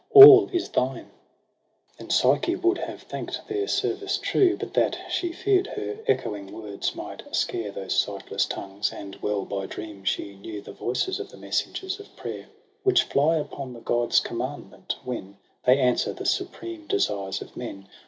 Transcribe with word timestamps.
all 0.09 0.47
(g 0.47 0.57
tjine, 0.57 0.73
MAY 0.73 0.83
loi 0.83 0.97
iz 1.05 1.97
Then 1.99 2.09
Psyche 2.09 2.55
would 2.55 2.79
have 2.79 3.03
thank'd 3.03 3.39
their 3.47 3.67
service 3.67 4.17
true, 4.17 4.57
But 4.57 4.73
that 4.73 4.97
she 5.11 5.31
fear'd 5.31 5.67
her 5.67 5.99
echoing 6.07 6.51
words 6.51 6.95
might 6.95 7.21
scare 7.35 7.69
Those 7.71 7.93
sightless 7.93 8.47
tongues 8.47 8.89
j 8.89 8.97
and 8.97 9.15
well 9.21 9.45
by 9.45 9.67
dream 9.67 10.03
she 10.03 10.33
knew 10.35 10.59
The 10.59 10.71
voices 10.73 11.19
of 11.19 11.29
the 11.29 11.37
messengers 11.37 11.99
of 11.99 12.15
prayer, 12.15 12.47
Which 12.81 13.03
fly 13.03 13.35
upon 13.35 13.73
the 13.73 13.79
gods' 13.79 14.19
commandment, 14.21 14.95
when 15.03 15.37
They 15.65 15.77
answer 15.79 16.13
the 16.13 16.25
supreme 16.25 16.87
desires 16.87 17.39
of 17.43 17.55
men. 17.55 17.87